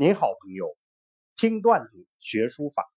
[0.00, 0.78] 您好，朋友，
[1.34, 2.88] 听段子学书法，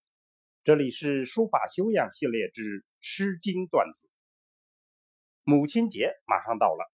[0.64, 2.62] 这里是书法修养系列之
[3.00, 4.08] 《诗经》段子。
[5.44, 6.86] 母亲节马上到了，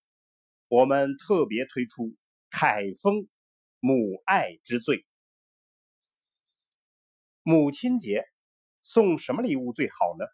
[0.70, 2.16] 我们特别推出
[2.50, 3.28] 凯风
[3.82, 5.06] 母爱之最。
[7.44, 8.24] 母亲节
[8.84, 10.26] 送什么礼物最好呢？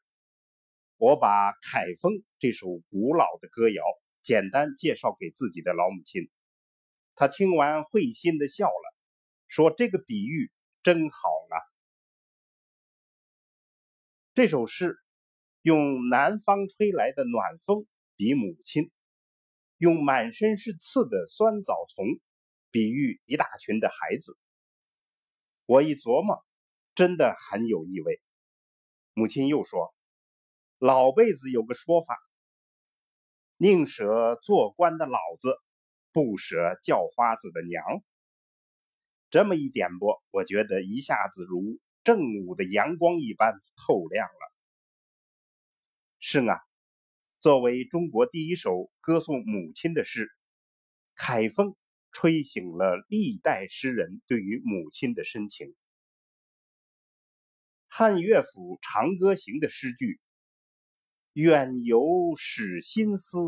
[0.98, 3.82] 我把《凯风》这首古老的歌谣
[4.22, 6.30] 简单介绍给自己的老母亲，
[7.16, 8.93] 她听完会心的笑了，
[9.54, 11.56] 说：“这个比喻真好啊！”
[14.34, 14.98] 这首诗
[15.62, 17.86] 用南方吹来的暖风
[18.16, 18.90] 比母亲，
[19.78, 22.04] 用满身是刺的酸枣丛
[22.72, 24.36] 比喻一大群的孩子。
[25.68, 26.44] 我一琢磨，
[26.96, 28.20] 真的很有意味。
[29.14, 29.94] 母亲又说。
[30.80, 32.18] 老辈子有个说法
[33.56, 35.56] ：“宁舍做官的老子，
[36.12, 38.04] 不舍叫花子的娘。”
[39.34, 44.54] 这么一点拨，我觉得一下子如正午的阳光一般透亮了。
[46.20, 46.60] 是啊，
[47.40, 50.26] 作为中国第一首歌颂母亲的诗，
[51.16, 51.70] 《凯风》
[52.12, 55.74] 吹醒了历代诗人对于母亲的深情。
[57.88, 60.20] 汉乐府《长歌行》的诗句。
[61.34, 63.40] 远游使心思，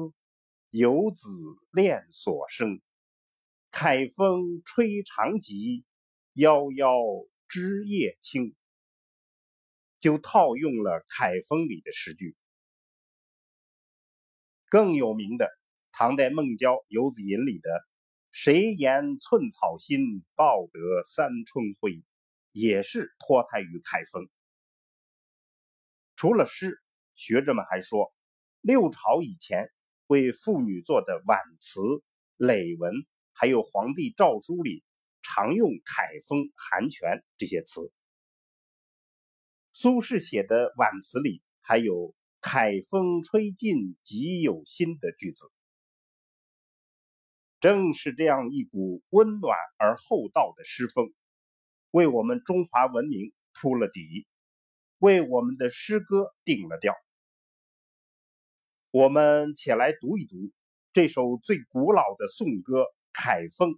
[0.71, 1.29] 游子
[1.71, 2.81] 恋所生。
[3.77, 5.83] 凯风吹长笛，
[6.33, 8.55] 夭夭枝叶青。
[9.99, 12.37] 就套用了《凯风》里的诗句。
[14.69, 15.51] 更有名的，
[15.91, 17.69] 唐代孟郊《游子吟》里的
[18.31, 22.01] “谁言寸草心，报得三春晖”，
[22.53, 24.23] 也是脱胎于《凯风》。
[26.15, 26.79] 除了诗。
[27.13, 28.13] 学者们还说，
[28.61, 29.69] 六朝以前
[30.07, 31.81] 为妇女做的挽词、
[32.37, 32.93] 累文，
[33.37, 34.81] 还有皇帝诏书里
[35.21, 37.91] 常用“凯风”“寒泉”这些词。
[39.73, 45.51] 苏轼写的挽词里还有“凯风吹尽即有心”的句子。
[47.59, 51.13] 正是这样一股温暖而厚道的诗风，
[51.91, 54.25] 为我们中华文明铺了底，
[54.99, 56.93] 为我们的诗歌定了调。
[58.91, 60.53] 我们且来读一读
[60.93, 62.83] 这首最古老的颂歌
[63.17, 63.69] 《凯风》，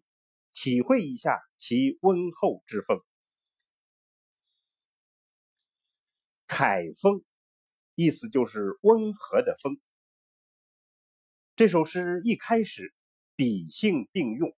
[0.52, 3.00] 体会一下其温厚之风。
[6.48, 7.24] 凯风，
[7.94, 9.80] 意思就是温和的风。
[11.56, 12.96] 这首诗一开始
[13.36, 14.58] 比兴并用，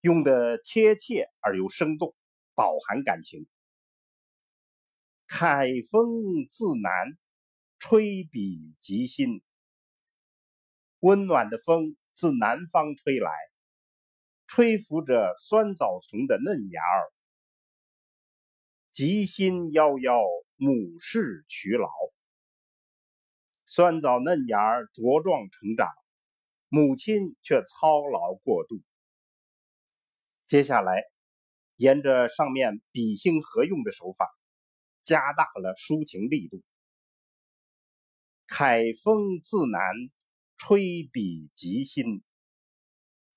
[0.00, 2.14] 用的贴切而又生动，
[2.54, 3.46] 饱含感情。
[5.26, 7.18] 凯风自南，
[7.78, 9.42] 吹笔即心。
[11.00, 13.30] 温暖的风自南方吹来，
[14.46, 17.12] 吹拂着酸枣丛的嫩芽儿。
[18.92, 20.22] 吉心夭夭，
[20.56, 21.88] 母氏劬劳。
[23.66, 25.88] 酸枣嫩芽儿茁壮成长，
[26.68, 28.82] 母亲却操劳过度。
[30.46, 31.02] 接下来，
[31.76, 34.30] 沿着上面比兴合用的手法，
[35.02, 36.62] 加大了抒情力度。
[38.46, 39.80] 凯风自南。
[40.56, 42.22] 吹笔即心，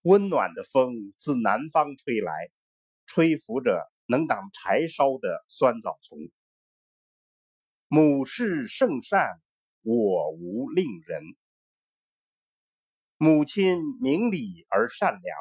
[0.07, 2.31] 温暖的风自南方吹来，
[3.07, 6.17] 吹拂着能挡柴烧的酸枣丛。
[7.89, 9.41] 母氏圣善，
[9.81, 11.23] 我无令人。
[13.17, 15.37] 母亲明理而善良，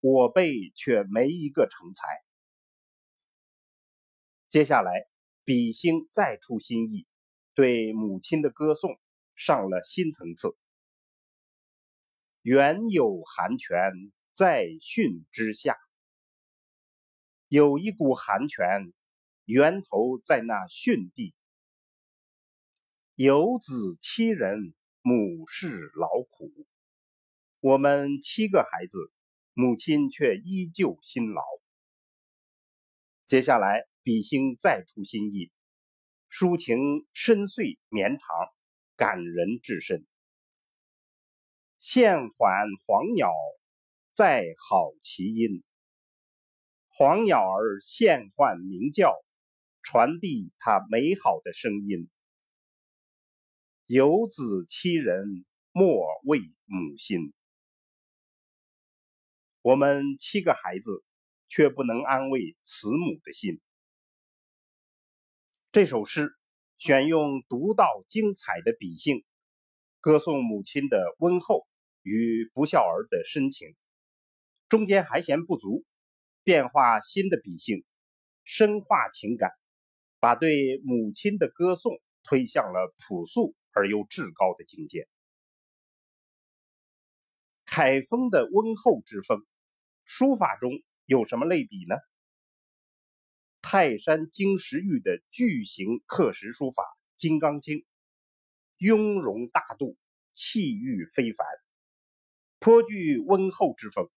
[0.00, 2.08] 我辈却没一个成才。
[4.48, 5.06] 接下来，
[5.44, 7.06] 比兴再出新意，
[7.52, 8.98] 对母亲的歌颂
[9.34, 10.56] 上了新层次。
[12.42, 13.92] 原有寒泉
[14.32, 15.76] 在汛之下，
[17.48, 18.94] 有一股寒泉，
[19.44, 21.34] 源头在那汛地。
[23.14, 24.72] 有子七人，
[25.02, 26.66] 母氏劳苦。
[27.60, 29.12] 我们七个孩子，
[29.52, 31.42] 母亲却依旧辛劳。
[33.26, 35.52] 接下来，比兴再出新意，
[36.30, 38.24] 抒情深邃绵长，
[38.96, 40.06] 感人至深。
[41.80, 43.32] 现还黄鸟，
[44.12, 45.64] 在好其音。
[46.88, 49.16] 黄鸟儿现唤鸣叫，
[49.82, 52.10] 传递它美好的声音。
[53.86, 57.32] 有子七人，莫为母心。
[59.62, 61.02] 我们七个孩子，
[61.48, 63.58] 却不能安慰慈母的心。
[65.72, 66.36] 这首诗
[66.76, 69.24] 选用独到精彩的笔性，
[70.00, 71.66] 歌颂母亲的温厚。
[72.02, 73.74] 与不孝儿的深情，
[74.68, 75.84] 中间还嫌不足，
[76.42, 77.84] 变化新的笔性，
[78.44, 79.50] 深化情感，
[80.18, 85.08] 把对母亲的歌颂推向了朴素而又至高的境界。
[87.66, 89.46] 凯风的温厚之风，
[90.04, 90.70] 书法中
[91.04, 91.96] 有什么类比呢？
[93.62, 96.82] 泰山经石玉的巨型刻石书法
[97.16, 97.78] 《金刚经》，
[98.78, 99.96] 雍容大度，
[100.34, 101.46] 气韵非凡，
[102.60, 104.08] 颇具温厚之风。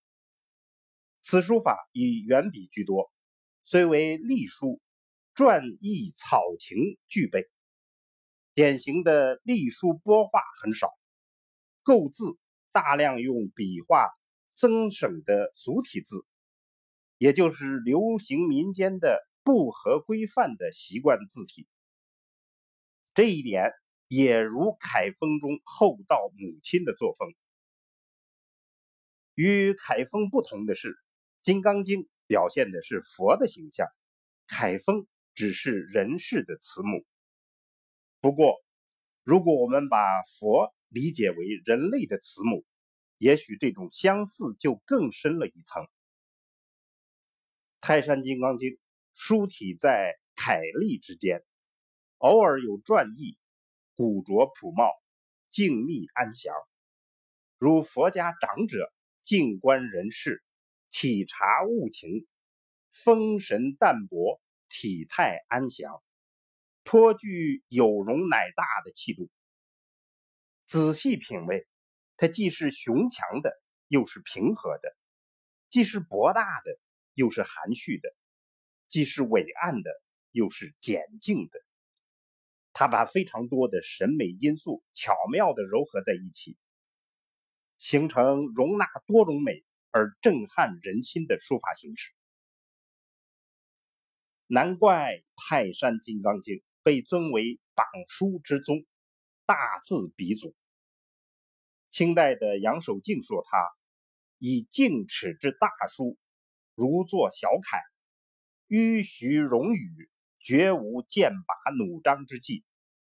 [1.22, 3.12] 此书法以圆笔居多，
[3.66, 4.80] 虽为隶书，
[5.34, 7.50] 篆意草情俱备。
[8.54, 10.92] 典型的隶书拨画很少，
[11.82, 12.38] 构字
[12.72, 14.10] 大量用笔画
[14.52, 16.24] 增省的俗体字，
[17.18, 19.28] 也就是流行民间的。
[19.46, 21.68] 不合规范的习惯字体，
[23.14, 23.74] 这一点
[24.08, 27.28] 也如凯风中厚道母亲的作风。
[29.36, 30.90] 与凯风不同的是，
[31.42, 33.88] 《金刚经》表现的是佛的形象，
[34.48, 37.06] 凯风只是人世的慈母。
[38.22, 38.64] 不过，
[39.24, 42.66] 如果我们把佛理解为人类的慈母，
[43.18, 45.88] 也许这种相似就更深了一层。
[47.82, 48.78] 泰山金刚经。
[49.16, 51.44] 书体在楷隶之间，
[52.18, 53.38] 偶尔有篆意，
[53.96, 54.90] 古拙朴茂，
[55.52, 56.52] 静谧安详，
[57.60, 58.92] 如佛家长者
[59.24, 60.44] 静观人世，
[60.92, 62.28] 体察物情，
[62.92, 66.04] 风神淡泊，体态安详，
[66.84, 69.30] 颇具有容乃大的气度。
[70.66, 71.66] 仔细品味，
[72.18, 73.52] 它既是雄强的，
[73.88, 74.90] 又是平和的；
[75.70, 76.78] 既是博大的，
[77.14, 78.14] 又是含蓄的。
[78.90, 79.90] 既是伟岸的，
[80.32, 81.60] 又是简静的。
[82.74, 86.58] 他把非常多的审美因素巧妙地糅合在一起，
[87.84, 92.14] 形成容纳多种美而震撼人心的书法形式。
[94.48, 98.86] 难怪《泰山金刚经》被尊为党书之宗、
[99.46, 100.56] 大字鼻祖。
[101.92, 103.58] 清代的杨守敬说：“他
[104.38, 106.18] 以净尺之大书，
[106.76, 107.82] 如作小楷。”
[108.70, 110.10] 迂徐容语，
[110.40, 112.64] 绝无剑拔弩张之际。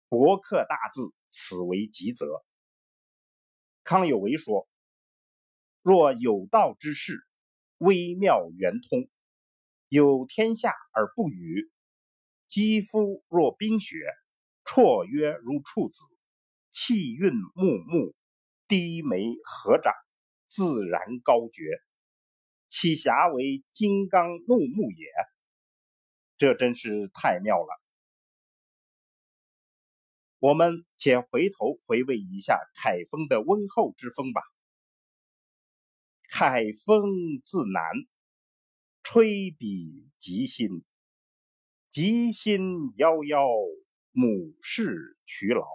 [0.09, 2.45] 博刻大字，此为吉则。
[3.85, 4.67] 康有为说
[5.83, 7.23] ：“若有道之士，
[7.77, 9.11] 微妙圆通，
[9.89, 11.71] 有天下而不语；
[12.49, 13.99] 肌肤若冰雪，
[14.65, 16.03] 绰约如处子，
[16.71, 18.15] 气韵穆穆，
[18.67, 19.93] 低眉合掌，
[20.47, 21.63] 自然高绝，
[22.69, 25.07] 岂暇为金刚怒目也？”
[26.39, 27.84] 这真是太妙了！
[30.45, 34.43] 我们且回头回味一下凯风的温厚之风吧。
[36.29, 37.83] 凯风自南，
[39.03, 40.85] 吹笔即新，
[41.89, 42.61] 即心
[42.99, 43.49] 夭夭，
[44.11, 45.67] 母氏劬劳。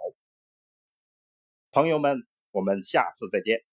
[1.72, 3.64] 朋友们，我们下次再见。